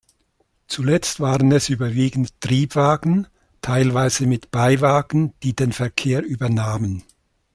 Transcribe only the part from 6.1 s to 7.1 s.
übernahmen.